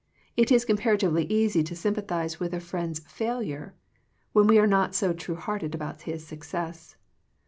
[0.35, 3.75] It is compar atively easy to sympathize with a friend's failure,
[4.33, 6.95] when we are not so true hearted about his success.